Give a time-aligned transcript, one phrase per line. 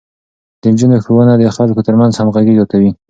[0.61, 2.91] د نجونو ښوونه د خلکو ترمنځ همغږي زياتوي.